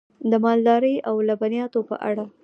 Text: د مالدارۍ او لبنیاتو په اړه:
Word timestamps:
د 0.31 0.33
مالدارۍ 0.45 0.95
او 1.09 1.15
لبنیاتو 1.29 1.79
په 1.89 1.95
اړه: 2.09 2.25